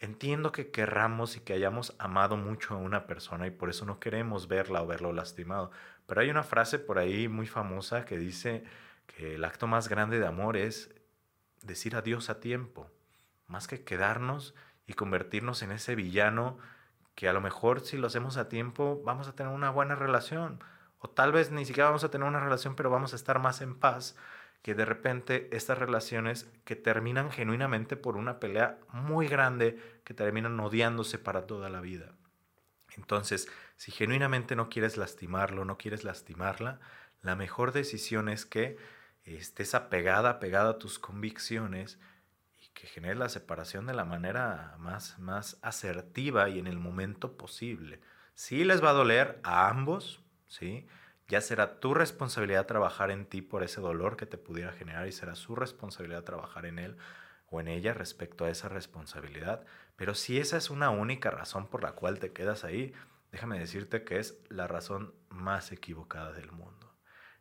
Entiendo 0.00 0.52
que 0.52 0.70
querramos 0.70 1.36
y 1.36 1.40
que 1.40 1.52
hayamos 1.52 1.94
amado 1.98 2.36
mucho 2.36 2.74
a 2.74 2.78
una 2.78 3.06
persona 3.06 3.46
y 3.46 3.50
por 3.50 3.70
eso 3.70 3.84
no 3.84 4.00
queremos 4.00 4.48
verla 4.48 4.82
o 4.82 4.86
verlo 4.86 5.12
lastimado. 5.12 5.70
Pero 6.06 6.20
hay 6.20 6.30
una 6.30 6.42
frase 6.42 6.78
por 6.78 6.98
ahí 6.98 7.28
muy 7.28 7.46
famosa 7.46 8.04
que 8.04 8.18
dice 8.18 8.64
que 9.06 9.36
el 9.36 9.44
acto 9.44 9.66
más 9.66 9.88
grande 9.88 10.18
de 10.18 10.26
amor 10.26 10.56
es 10.56 10.94
decir 11.62 11.96
adiós 11.96 12.28
a 12.30 12.40
tiempo, 12.40 12.90
más 13.46 13.66
que 13.66 13.84
quedarnos 13.84 14.54
y 14.86 14.94
convertirnos 14.94 15.62
en 15.62 15.72
ese 15.72 15.94
villano 15.94 16.58
que 17.14 17.28
a 17.28 17.32
lo 17.32 17.40
mejor 17.40 17.80
si 17.80 17.96
lo 17.96 18.06
hacemos 18.06 18.36
a 18.36 18.48
tiempo 18.48 19.00
vamos 19.04 19.28
a 19.28 19.34
tener 19.34 19.52
una 19.52 19.70
buena 19.70 19.94
relación. 19.94 20.62
O 20.98 21.08
tal 21.08 21.32
vez 21.32 21.50
ni 21.50 21.64
siquiera 21.64 21.88
vamos 21.88 22.04
a 22.04 22.10
tener 22.10 22.26
una 22.26 22.40
relación, 22.40 22.76
pero 22.76 22.90
vamos 22.90 23.12
a 23.12 23.16
estar 23.16 23.38
más 23.38 23.60
en 23.60 23.74
paz 23.74 24.16
que 24.62 24.74
de 24.74 24.86
repente 24.86 25.50
estas 25.52 25.76
relaciones 25.76 26.50
que 26.64 26.74
terminan 26.74 27.30
genuinamente 27.30 27.96
por 27.96 28.16
una 28.16 28.40
pelea 28.40 28.78
muy 28.92 29.28
grande, 29.28 29.78
que 30.04 30.14
terminan 30.14 30.58
odiándose 30.58 31.18
para 31.18 31.46
toda 31.46 31.68
la 31.68 31.82
vida. 31.82 32.14
Entonces, 32.96 33.48
si 33.76 33.92
genuinamente 33.92 34.56
no 34.56 34.70
quieres 34.70 34.96
lastimarlo, 34.96 35.66
no 35.66 35.76
quieres 35.76 36.02
lastimarla, 36.02 36.80
la 37.20 37.36
mejor 37.36 37.72
decisión 37.72 38.30
es 38.30 38.46
que 38.46 38.78
estés 39.24 39.74
apegada, 39.74 40.30
apegada 40.30 40.70
a 40.70 40.78
tus 40.78 40.98
convicciones 40.98 41.98
que 42.74 42.86
generes 42.86 43.16
la 43.16 43.28
separación 43.28 43.86
de 43.86 43.94
la 43.94 44.04
manera 44.04 44.74
más, 44.78 45.18
más 45.18 45.58
asertiva 45.62 46.48
y 46.48 46.58
en 46.58 46.66
el 46.66 46.78
momento 46.78 47.36
posible. 47.36 48.00
Sí 48.34 48.64
les 48.64 48.82
va 48.82 48.90
a 48.90 48.94
doler 48.94 49.40
a 49.44 49.68
ambos, 49.68 50.20
¿sí? 50.48 50.86
Ya 51.28 51.40
será 51.40 51.80
tu 51.80 51.94
responsabilidad 51.94 52.66
trabajar 52.66 53.10
en 53.10 53.26
ti 53.26 53.40
por 53.40 53.62
ese 53.62 53.80
dolor 53.80 54.16
que 54.16 54.26
te 54.26 54.36
pudiera 54.36 54.72
generar 54.72 55.06
y 55.06 55.12
será 55.12 55.36
su 55.36 55.54
responsabilidad 55.54 56.24
trabajar 56.24 56.66
en 56.66 56.78
él 56.78 56.98
o 57.48 57.60
en 57.60 57.68
ella 57.68 57.94
respecto 57.94 58.44
a 58.44 58.50
esa 58.50 58.68
responsabilidad. 58.68 59.64
Pero 59.96 60.14
si 60.14 60.38
esa 60.38 60.56
es 60.56 60.68
una 60.68 60.90
única 60.90 61.30
razón 61.30 61.68
por 61.68 61.82
la 61.82 61.92
cual 61.92 62.18
te 62.18 62.32
quedas 62.32 62.64
ahí, 62.64 62.92
déjame 63.30 63.58
decirte 63.58 64.04
que 64.04 64.18
es 64.18 64.38
la 64.48 64.66
razón 64.66 65.14
más 65.28 65.72
equivocada 65.72 66.32
del 66.32 66.50
mundo. 66.50 66.92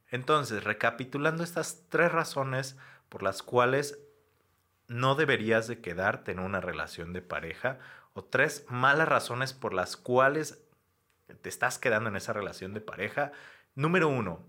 Entonces, 0.09 0.63
recapitulando 0.63 1.43
estas 1.43 1.89
tres 1.89 2.11
razones 2.11 2.77
por 3.09 3.23
las 3.23 3.41
cuales 3.41 3.99
no 4.87 5.15
deberías 5.15 5.67
de 5.67 5.81
quedarte 5.81 6.31
en 6.31 6.39
una 6.39 6.61
relación 6.61 7.13
de 7.13 7.21
pareja 7.21 7.79
o 8.13 8.23
tres 8.23 8.65
malas 8.69 9.07
razones 9.07 9.53
por 9.53 9.73
las 9.73 9.97
cuales 9.97 10.63
te 11.41 11.49
estás 11.49 11.79
quedando 11.79 12.09
en 12.09 12.15
esa 12.15 12.33
relación 12.33 12.73
de 12.73 12.81
pareja. 12.81 13.31
Número 13.75 14.07
uno, 14.07 14.45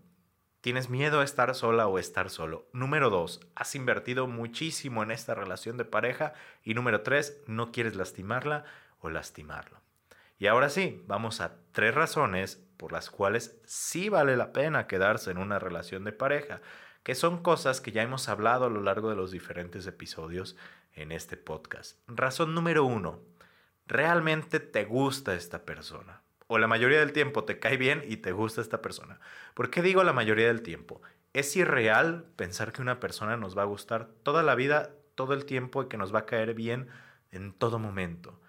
tienes 0.60 0.90
miedo 0.90 1.20
a 1.20 1.24
estar 1.24 1.54
sola 1.54 1.86
o 1.86 1.98
estar 1.98 2.30
solo. 2.30 2.68
Número 2.72 3.10
dos, 3.10 3.40
has 3.54 3.74
invertido 3.74 4.26
muchísimo 4.26 5.02
en 5.02 5.10
esta 5.10 5.34
relación 5.34 5.76
de 5.76 5.84
pareja. 5.84 6.34
Y 6.62 6.74
número 6.74 7.02
tres, 7.02 7.42
no 7.46 7.72
quieres 7.72 7.96
lastimarla 7.96 8.64
o 9.00 9.10
lastimarlo. 9.10 9.80
Y 10.38 10.46
ahora 10.46 10.68
sí, 10.68 11.02
vamos 11.06 11.40
a 11.40 11.56
tres 11.72 11.94
razones 11.94 12.62
por 12.76 12.92
las 12.92 13.08
cuales 13.08 13.60
sí 13.64 14.08
vale 14.08 14.36
la 14.36 14.52
pena 14.52 14.86
quedarse 14.86 15.30
en 15.30 15.38
una 15.38 15.58
relación 15.58 16.04
de 16.04 16.12
pareja 16.12 16.60
que 17.04 17.14
son 17.14 17.42
cosas 17.42 17.82
que 17.82 17.92
ya 17.92 18.02
hemos 18.02 18.28
hablado 18.28 18.64
a 18.64 18.70
lo 18.70 18.80
largo 18.80 19.10
de 19.10 19.16
los 19.16 19.30
diferentes 19.30 19.86
episodios 19.86 20.56
en 20.94 21.12
este 21.12 21.36
podcast. 21.36 21.98
Razón 22.08 22.54
número 22.54 22.84
uno, 22.84 23.20
realmente 23.86 24.58
te 24.58 24.84
gusta 24.84 25.34
esta 25.34 25.66
persona. 25.66 26.22
O 26.46 26.58
la 26.58 26.66
mayoría 26.66 27.00
del 27.00 27.12
tiempo 27.12 27.44
te 27.44 27.58
cae 27.58 27.76
bien 27.76 28.02
y 28.08 28.16
te 28.18 28.32
gusta 28.32 28.62
esta 28.62 28.80
persona. 28.80 29.20
¿Por 29.52 29.70
qué 29.70 29.82
digo 29.82 30.02
la 30.02 30.14
mayoría 30.14 30.46
del 30.46 30.62
tiempo? 30.62 31.02
Es 31.34 31.54
irreal 31.56 32.24
pensar 32.36 32.72
que 32.72 32.80
una 32.80 33.00
persona 33.00 33.36
nos 33.36 33.56
va 33.56 33.62
a 33.62 33.66
gustar 33.66 34.08
toda 34.22 34.42
la 34.42 34.54
vida, 34.54 34.90
todo 35.14 35.34
el 35.34 35.44
tiempo 35.44 35.82
y 35.82 35.88
que 35.88 35.98
nos 35.98 36.14
va 36.14 36.20
a 36.20 36.26
caer 36.26 36.54
bien 36.54 36.88
en 37.32 37.52
todo 37.52 37.78
momento. 37.78 38.40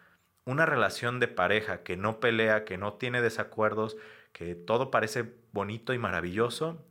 Una 0.45 0.65
relación 0.65 1.19
de 1.19 1.27
pareja 1.27 1.83
que 1.83 1.97
no 1.97 2.21
pelea, 2.21 2.63
que 2.63 2.77
no 2.77 2.93
tiene 2.93 3.21
desacuerdos, 3.21 3.97
que 4.31 4.55
todo 4.55 4.91
parece 4.91 5.33
bonito 5.51 5.93
y 5.93 5.97
maravilloso, 5.97 6.85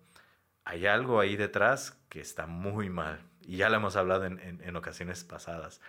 hay 0.65 0.87
algo 0.87 1.21
ahí 1.21 1.37
detrás 1.37 1.99
que 2.09 2.21
está 2.21 2.47
muy 2.47 2.91
mal. 2.91 3.21
Y 3.43 3.59
ya 3.59 3.69
lo 3.69 3.77
hemos 3.77 3.97
hablado 3.97 4.25
en, 4.25 4.77
ocasiones 4.77 5.23
pasadas. 5.25 5.81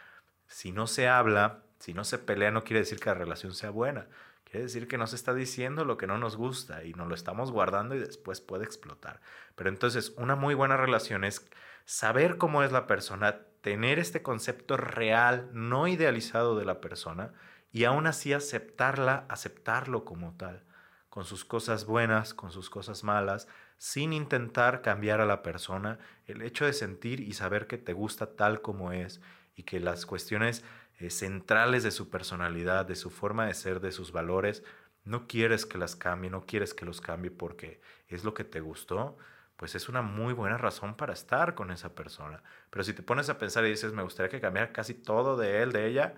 Si 0.47 0.71
no 0.71 0.87
se 0.87 1.07
habla, 1.07 1.63
si 1.79 1.93
no 1.93 2.03
se 2.03 2.17
pelea, 2.17 2.51
no 2.51 2.63
quiere 2.63 2.81
decir 2.81 2.99
que 2.99 3.09
la 3.09 3.15
relación 3.15 3.53
sea 3.53 3.69
buena. 3.69 4.07
Quiere 4.43 4.63
decir 4.63 4.87
que 4.87 4.97
nos 4.97 5.13
está 5.13 5.33
diciendo 5.33 5.85
lo 5.85 5.97
que 5.97 6.07
no 6.07 6.17
nos 6.17 6.35
gusta 6.35 6.83
y 6.83 6.93
nos 6.93 7.07
lo 7.07 7.15
estamos 7.15 7.51
guardando 7.51 7.95
y 7.95 7.99
después 7.99 8.41
puede 8.41 8.65
explotar. 8.65 9.21
Pero 9.55 9.69
entonces, 9.69 10.13
una 10.17 10.35
muy 10.35 10.53
buena 10.53 10.77
relación 10.77 11.23
es 11.23 11.49
saber 11.85 12.37
cómo 12.37 12.63
es 12.63 12.71
la 12.71 12.85
persona, 12.87 13.39
tener 13.61 13.97
este 13.97 14.21
concepto 14.21 14.77
real, 14.77 15.49
no 15.53 15.87
idealizado 15.87 16.57
de 16.57 16.65
la 16.65 16.81
persona 16.81 17.31
y 17.71 17.85
aún 17.85 18.07
así 18.07 18.33
aceptarla, 18.33 19.25
aceptarlo 19.29 20.05
como 20.05 20.35
tal, 20.37 20.63
con 21.09 21.25
sus 21.25 21.45
cosas 21.45 21.85
buenas, 21.85 22.33
con 22.33 22.51
sus 22.51 22.69
cosas 22.69 23.03
malas, 23.03 23.47
sin 23.77 24.13
intentar 24.13 24.81
cambiar 24.81 25.21
a 25.21 25.25
la 25.25 25.43
persona, 25.43 25.99
el 26.25 26.41
hecho 26.41 26.65
de 26.65 26.73
sentir 26.73 27.19
y 27.19 27.33
saber 27.33 27.67
que 27.67 27.77
te 27.77 27.93
gusta 27.93 28.35
tal 28.35 28.61
como 28.61 28.91
es 28.91 29.21
y 29.55 29.63
que 29.63 29.79
las 29.79 30.05
cuestiones 30.05 30.63
eh, 30.99 31.09
centrales 31.09 31.83
de 31.83 31.91
su 31.91 32.09
personalidad, 32.09 32.85
de 32.85 32.95
su 32.95 33.09
forma 33.09 33.47
de 33.47 33.53
ser, 33.53 33.81
de 33.81 33.91
sus 33.91 34.11
valores, 34.11 34.63
no 35.03 35.27
quieres 35.27 35.65
que 35.65 35.77
las 35.77 35.95
cambie, 35.95 36.29
no 36.29 36.45
quieres 36.45 36.73
que 36.73 36.85
los 36.85 37.01
cambie 37.01 37.31
porque 37.31 37.79
es 38.07 38.23
lo 38.23 38.33
que 38.33 38.43
te 38.43 38.59
gustó, 38.59 39.17
pues 39.55 39.75
es 39.75 39.87
una 39.87 40.01
muy 40.01 40.33
buena 40.33 40.57
razón 40.57 40.95
para 40.95 41.13
estar 41.13 41.55
con 41.55 41.71
esa 41.71 41.93
persona. 41.95 42.43
Pero 42.69 42.83
si 42.83 42.93
te 42.93 43.03
pones 43.03 43.29
a 43.29 43.37
pensar 43.37 43.65
y 43.65 43.69
dices, 43.69 43.93
me 43.93 44.03
gustaría 44.03 44.29
que 44.29 44.41
cambiara 44.41 44.73
casi 44.73 44.93
todo 44.93 45.37
de 45.37 45.61
él, 45.61 45.71
de 45.71 45.87
ella, 45.87 46.15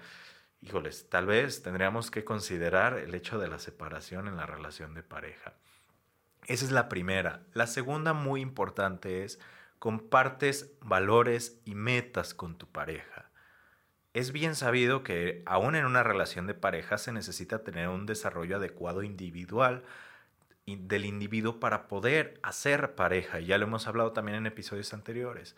híjoles, 0.62 1.10
tal 1.10 1.28
vez 1.28 1.62
tendríamos 1.62 2.10
que 2.10 2.24
considerar 2.24 2.98
el 2.98 3.14
hecho 3.14 3.38
de 3.38 3.48
la 3.48 3.60
separación 3.60 4.28
en 4.28 4.38
la 4.38 4.46
relación 4.46 4.94
de 4.94 5.04
pareja. 5.04 5.54
Esa 6.48 6.64
es 6.64 6.72
la 6.72 6.88
primera. 6.88 7.42
La 7.54 7.68
segunda 7.68 8.14
muy 8.14 8.40
importante 8.40 9.26
es 9.26 9.38
compartes 9.80 10.72
valores 10.80 11.60
y 11.66 11.76
metas 11.76 12.34
con 12.34 12.58
tu 12.58 12.68
pareja. 12.68 13.30
Es 14.14 14.32
bien 14.32 14.56
sabido 14.56 15.04
que 15.04 15.44
aún 15.46 15.76
en 15.76 15.86
una 15.86 16.04
relación 16.04 16.48
de 16.48 16.54
pareja 16.54 16.98
se 16.98 17.12
necesita 17.12 17.66
tener 17.66 17.90
un 17.90 18.06
desarrollo 18.06 18.56
adecuado 18.56 19.04
individual 19.04 19.84
del 20.66 21.04
individuo 21.04 21.60
para 21.60 21.90
poder 21.90 22.40
hacer 22.44 22.96
pareja. 22.96 23.42
Ya 23.42 23.58
lo 23.58 23.66
hemos 23.66 23.86
hablado 23.86 24.14
también 24.14 24.38
en 24.38 24.48
episodios 24.48 24.94
anteriores. 24.94 25.58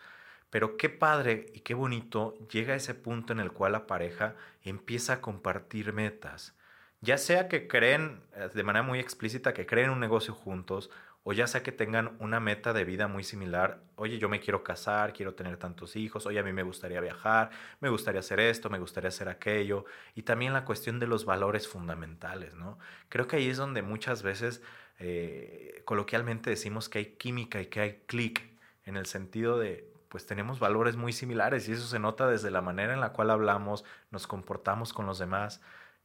Pero 0.50 0.76
qué 0.76 0.88
padre 0.88 1.46
y 1.54 1.60
qué 1.60 1.74
bonito 1.74 2.36
llega 2.48 2.74
ese 2.74 2.94
punto 2.94 3.32
en 3.32 3.38
el 3.38 3.52
cual 3.52 3.72
la 3.72 3.86
pareja 3.86 4.34
empieza 4.64 5.14
a 5.14 5.20
compartir 5.20 5.92
metas 5.92 6.56
ya 7.00 7.18
sea 7.18 7.48
que 7.48 7.68
creen 7.68 8.22
eh, 8.34 8.48
de 8.52 8.62
manera 8.62 8.82
muy 8.82 8.98
explícita 8.98 9.54
que 9.54 9.66
creen 9.66 9.90
un 9.90 10.00
negocio 10.00 10.34
juntos, 10.34 10.90
o 11.22 11.32
ya 11.32 11.46
sea 11.46 11.62
que 11.62 11.72
tengan 11.72 12.16
una 12.18 12.40
meta 12.40 12.72
de 12.72 12.84
vida 12.84 13.06
muy 13.06 13.24
similar, 13.24 13.82
oye, 13.96 14.18
yo 14.18 14.28
me 14.28 14.40
quiero 14.40 14.64
casar, 14.64 15.12
quiero 15.12 15.34
tener 15.34 15.58
tantos 15.58 15.96
hijos, 15.96 16.24
oye, 16.26 16.38
a 16.38 16.42
mí 16.42 16.52
me 16.52 16.62
gustaría 16.62 17.00
viajar, 17.00 17.50
me 17.80 17.90
gustaría 17.90 18.20
hacer 18.20 18.40
esto, 18.40 18.70
me 18.70 18.78
gustaría 18.78 19.08
hacer 19.08 19.28
aquello, 19.28 19.84
y 20.14 20.22
también 20.22 20.54
la 20.54 20.64
cuestión 20.64 20.98
de 20.98 21.06
los 21.06 21.26
valores 21.26 21.68
fundamentales, 21.68 22.54
¿no? 22.54 22.78
Creo 23.10 23.26
que 23.26 23.36
ahí 23.36 23.48
es 23.50 23.58
donde 23.58 23.82
muchas 23.82 24.22
veces 24.22 24.62
eh, 24.98 25.82
coloquialmente 25.84 26.48
decimos 26.50 26.88
que 26.88 26.98
hay 26.98 27.06
química 27.16 27.60
y 27.60 27.66
que 27.66 27.80
hay 27.80 28.02
clic, 28.06 28.50
en 28.86 28.96
el 28.96 29.06
sentido 29.06 29.58
de, 29.58 29.92
pues 30.08 30.26
tenemos 30.26 30.58
valores 30.58 30.96
muy 30.96 31.12
similares 31.12 31.68
y 31.68 31.72
eso 31.72 31.86
se 31.86 31.98
nota 31.98 32.26
desde 32.26 32.50
la 32.50 32.60
manera 32.60 32.92
en 32.92 33.00
la 33.00 33.12
cual 33.12 33.30
hablamos, 33.30 33.84
nos 34.10 34.26
comportamos 34.26 34.92
con 34.92 35.06
los 35.06 35.18
demás. 35.18 35.60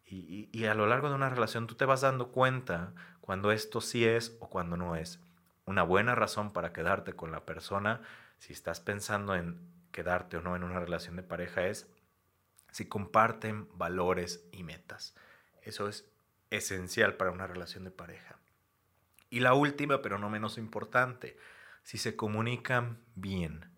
Y, 0.08 0.66
a 0.66 0.76
lo 0.76 0.86
largo 0.86 1.10
de 1.10 1.16
una 1.16 1.30
relación 1.30 1.66
tú 1.66 1.76
te 1.76 1.86
vas 1.86 2.02
dando 2.02 2.28
cuenta 2.32 2.94
cuando 3.22 3.52
esto 3.52 3.82
sí 3.82 4.06
es 4.06 4.38
o 4.40 4.50
cuando 4.50 4.78
no 4.78 4.96
es. 4.96 5.20
Una 5.66 5.82
buena 5.82 6.14
razón 6.14 6.54
para 6.54 6.74
quedarte 6.74 7.14
con 7.14 7.32
la 7.32 7.44
persona, 7.44 8.02
si 8.38 8.54
estás 8.54 8.80
pensando 8.80 9.34
en 9.36 9.60
quedarte 9.92 10.38
o 10.38 10.42
no 10.42 10.56
en 10.56 10.64
una 10.64 10.80
relación 10.80 11.16
de 11.16 11.24
pareja, 11.24 11.66
es 11.66 11.90
si 12.72 12.86
comparten 12.88 13.68
valores 13.78 14.46
y 14.52 14.64
metas. 14.64 15.16
Eso 15.64 15.88
es 15.88 16.08
esencial 16.52 17.16
para 17.16 17.32
una 17.32 17.48
relación 17.48 17.84
de 17.84 17.92
pareja. 17.92 18.38
Y 19.30 19.40
la 19.40 19.54
última, 19.54 20.02
pero 20.02 20.20
no 20.20 20.30
menos 20.30 20.58
importante, 20.58 21.38
si 21.84 21.98
se 21.98 22.16
comunican 22.16 23.00
bien. 23.16 23.75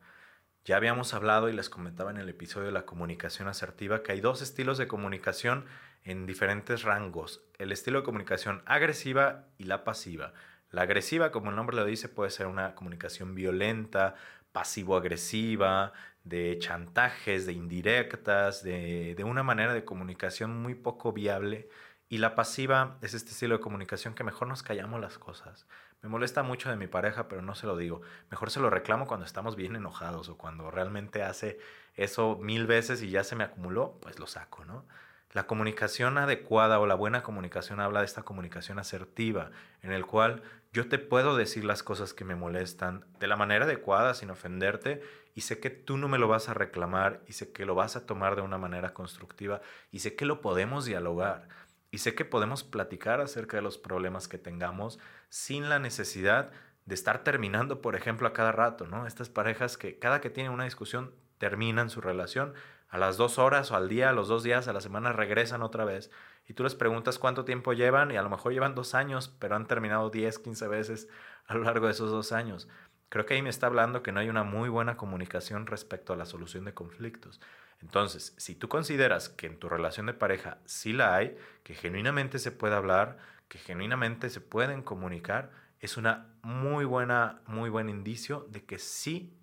Ya 0.68 0.76
habíamos 0.76 1.14
hablado 1.14 1.48
y 1.48 1.54
les 1.54 1.70
comentaba 1.70 2.12
en 2.12 2.18
el 2.18 2.28
episodio 2.28 2.66
de 2.66 2.74
la 2.74 2.86
comunicación 2.86 3.48
asertiva 3.48 4.04
que 4.04 4.12
hay 4.12 4.20
dos 4.20 4.42
estilos 4.42 4.78
de 4.78 4.86
comunicación 4.86 5.64
en 6.04 6.26
diferentes 6.26 6.84
rangos. 6.84 7.42
El 7.58 7.72
estilo 7.72 8.00
de 8.00 8.04
comunicación 8.04 8.64
agresiva 8.66 9.46
y 9.58 9.64
la 9.64 9.86
pasiva. 9.86 10.34
La 10.70 10.82
agresiva, 10.82 11.32
como 11.32 11.52
el 11.52 11.56
nombre 11.56 11.78
lo 11.78 11.86
dice, 11.86 12.10
puede 12.10 12.32
ser 12.32 12.48
una 12.48 12.76
comunicación 12.76 13.34
violenta, 13.34 14.16
pasivo-agresiva, 14.52 15.94
de 16.26 16.58
chantajes, 16.60 17.46
de 17.46 17.54
indirectas, 17.54 18.62
de, 18.62 19.16
de, 19.16 19.24
una 19.24 19.44
manera 19.44 19.74
de 19.74 19.86
comunicación 19.86 20.62
muy 20.62 20.76
poco 20.76 21.14
viable. 21.14 21.70
Y 22.10 22.18
la 22.18 22.36
pasiva 22.36 22.98
es 23.02 23.14
este 23.14 23.32
estilo 23.32 23.56
de 23.56 23.62
comunicación 23.62 24.16
que 24.16 24.26
mejor 24.26 24.50
nos 24.50 24.64
callamos 24.64 25.00
las 25.00 25.18
cosas. 25.18 25.66
Me 26.02 26.10
molesta 26.10 26.44
mucho 26.44 26.70
de 26.70 26.76
mi 26.76 26.88
pareja, 26.88 27.28
pero 27.28 27.42
no 27.42 27.56
se 27.56 27.66
lo 27.66 27.76
digo. 27.76 28.02
Mejor 28.30 28.52
se 28.52 28.60
lo 28.60 28.70
reclamo 28.70 29.08
cuando 29.08 29.26
estamos 29.26 29.56
bien 29.56 29.76
enojados 29.76 30.30
o 30.30 30.38
cuando 30.38 30.70
realmente 30.70 31.24
hace 31.24 31.60
eso 31.96 32.38
mil 32.40 32.68
veces 32.68 33.02
y 33.02 33.10
ya 33.10 33.24
se 33.24 33.36
me 33.36 33.44
acumuló, 33.44 33.98
pues 34.02 34.20
lo 34.20 34.28
saco, 34.28 34.64
¿no? 34.64 34.86
La 35.34 35.46
comunicación 35.46 36.18
adecuada 36.18 36.80
o 36.80 36.86
la 36.86 36.96
buena 36.96 37.24
comunicación 37.24 37.80
habla 37.80 38.00
de 38.00 38.06
esta 38.06 38.24
comunicación 38.24 38.80
asertiva, 38.80 39.52
en 39.82 39.92
el 39.92 40.06
cual 40.06 40.42
yo 40.72 40.88
te 40.88 41.00
puedo 41.00 41.36
decir 41.36 41.66
las 41.66 41.84
cosas 41.84 42.14
que 42.14 42.24
me 42.24 42.36
molestan 42.36 43.04
de 43.20 43.28
la 43.28 43.36
manera 43.36 43.66
adecuada, 43.66 44.14
sin 44.14 44.30
ofenderte, 44.30 45.02
y 45.36 45.42
sé 45.42 45.60
que 45.60 45.70
tú 45.70 45.98
no 45.98 46.08
me 46.08 46.18
lo 46.18 46.28
vas 46.28 46.50
a 46.50 46.54
reclamar, 46.54 47.22
y 47.28 47.34
sé 47.34 47.52
que 47.52 47.66
lo 47.66 47.76
vas 47.76 47.96
a 47.96 48.06
tomar 48.06 48.36
de 48.36 48.42
una 48.42 48.58
manera 48.58 48.94
constructiva, 48.94 49.62
y 49.92 50.00
sé 50.00 50.16
que 50.16 50.26
lo 50.26 50.40
podemos 50.40 50.86
dialogar, 50.86 51.50
y 51.92 52.00
sé 52.00 52.16
que 52.16 52.26
podemos 52.26 52.64
platicar 52.64 53.22
acerca 53.22 53.58
de 53.58 53.64
los 53.64 53.78
problemas 53.78 54.28
que 54.28 54.38
tengamos 54.38 55.00
sin 55.30 55.70
la 55.70 55.80
necesidad 55.80 56.52
de 56.86 56.96
estar 56.96 57.24
terminando, 57.24 57.82
por 57.82 57.96
ejemplo, 57.96 58.28
a 58.28 58.34
cada 58.34 58.52
rato, 58.52 58.88
¿no? 58.88 59.08
Estas 59.08 59.30
parejas 59.30 59.78
que 59.78 60.00
cada 60.00 60.22
que 60.22 60.30
tienen 60.30 60.54
una 60.54 60.64
discusión 60.64 61.14
terminan 61.38 61.90
su 61.90 62.02
relación 62.02 62.54
a 62.90 62.98
las 62.98 63.18
dos 63.18 63.38
horas 63.38 63.72
o 63.72 63.76
al 63.76 63.90
día, 63.90 64.10
a 64.10 64.14
los 64.14 64.28
dos 64.28 64.44
días, 64.44 64.68
a 64.68 64.74
la 64.74 64.82
semana 64.82 65.12
regresan 65.12 65.62
otra 65.62 65.84
vez 65.84 66.10
y 66.48 66.54
tú 66.54 66.64
les 66.64 66.76
preguntas 66.76 67.20
cuánto 67.20 67.44
tiempo 67.44 67.74
llevan 67.74 68.12
y 68.12 68.16
a 68.16 68.22
lo 68.22 68.30
mejor 68.30 68.54
llevan 68.54 68.76
dos 68.76 68.96
años, 68.96 69.28
pero 69.40 69.56
han 69.56 69.68
terminado 69.68 70.10
10, 70.10 70.40
15 70.40 70.68
veces 70.68 71.10
a 71.46 71.56
lo 71.56 71.64
largo 71.64 71.88
de 71.88 71.92
esos 71.92 72.10
dos 72.10 72.32
años. 72.32 72.70
Creo 73.10 73.26
que 73.26 73.36
ahí 73.36 73.42
me 73.42 73.50
está 73.50 73.68
hablando 73.68 74.04
que 74.04 74.12
no 74.12 74.20
hay 74.20 74.30
una 74.30 74.44
muy 74.44 74.70
buena 74.70 74.98
comunicación 74.98 75.66
respecto 75.66 76.14
a 76.14 76.18
la 76.18 76.26
solución 76.26 76.66
de 76.66 76.74
conflictos. 76.74 77.40
Entonces, 77.82 78.34
si 78.38 78.56
tú 78.56 78.68
consideras 78.68 79.30
que 79.30 79.48
en 79.48 79.60
tu 79.60 79.70
relación 79.70 80.08
de 80.08 80.14
pareja 80.14 80.58
sí 80.66 80.94
la 80.94 81.16
hay, 81.16 81.38
que 81.64 81.76
genuinamente 81.76 82.40
se 82.40 82.52
puede 82.52 82.76
hablar, 82.76 83.18
que 83.48 83.60
genuinamente 83.60 84.30
se 84.30 84.42
pueden 84.42 84.82
comunicar, 84.82 85.52
es 85.80 85.96
una 85.96 86.34
muy 86.42 86.86
buena, 86.86 87.42
muy 87.46 87.70
buen 87.70 87.88
indicio 87.90 88.46
de 88.50 88.66
que 88.66 88.80
sí 88.80 89.38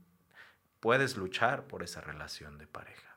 puedes 0.80 1.16
luchar 1.16 1.66
por 1.66 1.82
esa 1.82 2.00
relación 2.00 2.58
de 2.58 2.66
pareja. 2.66 3.16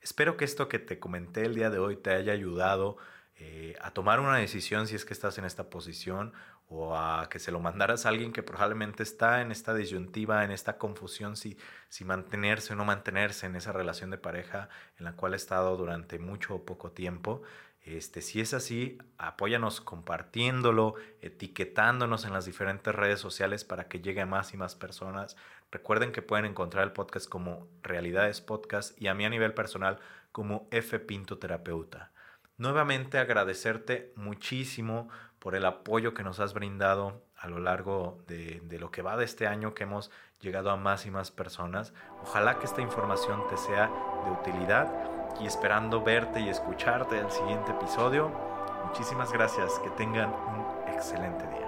Espero 0.00 0.36
que 0.36 0.44
esto 0.44 0.68
que 0.68 0.78
te 0.78 0.98
comenté 0.98 1.44
el 1.44 1.54
día 1.54 1.70
de 1.70 1.78
hoy 1.78 1.96
te 1.96 2.10
haya 2.10 2.32
ayudado 2.32 2.98
eh, 3.40 3.76
a 3.80 3.92
tomar 3.92 4.18
una 4.18 4.36
decisión 4.36 4.88
si 4.88 4.96
es 4.96 5.04
que 5.04 5.12
estás 5.12 5.38
en 5.38 5.44
esta 5.44 5.70
posición 5.70 6.32
o 6.68 6.96
a 6.96 7.28
que 7.30 7.38
se 7.38 7.52
lo 7.52 7.60
mandaras 7.60 8.04
a 8.04 8.08
alguien 8.08 8.32
que 8.32 8.42
probablemente 8.42 9.04
está 9.04 9.40
en 9.40 9.52
esta 9.52 9.74
disyuntiva, 9.74 10.44
en 10.44 10.50
esta 10.50 10.76
confusión 10.76 11.36
si, 11.36 11.56
si 11.88 12.04
mantenerse 12.04 12.72
o 12.72 12.76
no 12.76 12.84
mantenerse 12.84 13.46
en 13.46 13.54
esa 13.54 13.72
relación 13.72 14.10
de 14.10 14.18
pareja 14.18 14.68
en 14.98 15.04
la 15.04 15.12
cual 15.12 15.34
ha 15.34 15.36
estado 15.36 15.76
durante 15.76 16.18
mucho 16.18 16.56
o 16.56 16.64
poco 16.64 16.90
tiempo. 16.90 17.42
Este, 17.84 18.22
si 18.22 18.40
es 18.40 18.54
así, 18.54 18.98
apóyanos 19.18 19.80
compartiéndolo, 19.80 20.96
etiquetándonos 21.22 22.24
en 22.24 22.32
las 22.32 22.44
diferentes 22.44 22.94
redes 22.94 23.20
sociales 23.20 23.64
para 23.64 23.88
que 23.88 24.00
llegue 24.00 24.20
a 24.20 24.26
más 24.26 24.52
y 24.52 24.56
más 24.56 24.74
personas. 24.74 25.36
Recuerden 25.70 26.10
que 26.12 26.22
pueden 26.22 26.44
encontrar 26.44 26.84
el 26.84 26.92
podcast 26.92 27.28
como 27.28 27.68
Realidades 27.82 28.40
Podcast 28.40 29.00
y 29.00 29.06
a 29.06 29.14
mí 29.14 29.24
a 29.24 29.30
nivel 29.30 29.54
personal 29.54 30.00
como 30.32 30.68
F 30.70 30.98
Pinto 30.98 31.38
Terapeuta. 31.38 32.10
Nuevamente 32.58 33.18
agradecerte 33.18 34.12
muchísimo 34.16 35.08
por 35.38 35.54
el 35.54 35.64
apoyo 35.64 36.12
que 36.12 36.24
nos 36.24 36.40
has 36.40 36.54
brindado 36.54 37.22
a 37.36 37.46
lo 37.46 37.60
largo 37.60 38.18
de, 38.26 38.60
lo 38.80 38.90
que 38.90 39.00
va 39.00 39.16
de 39.16 39.24
este 39.24 39.46
año 39.46 39.74
que 39.74 39.84
hemos 39.84 40.10
llegado 40.40 40.72
a 40.72 40.76
más 40.76 41.06
y 41.06 41.12
más 41.12 41.30
personas. 41.30 41.94
Ojalá 42.20 42.58
que 42.58 42.66
esta 42.66 42.82
información 42.82 43.46
te 43.48 43.56
sea 43.56 43.88
de 44.24 44.30
utilidad 44.32 44.92
y 45.40 45.46
esperando 45.46 46.02
verte 46.02 46.40
y 46.40 46.48
escucharte 46.48 47.20
el 47.20 47.30
siguiente 47.30 47.70
episodio. 47.70 48.28
Muchísimas 48.86 49.32
gracias, 49.32 49.78
que 49.78 49.90
tengan 49.90 50.30
un 50.30 50.92
excelente 50.92 51.46
día. 51.46 51.67